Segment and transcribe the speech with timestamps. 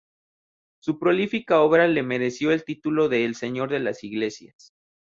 [0.79, 4.73] Su prolífica obra le mereció el título de "El señor de las iglesias".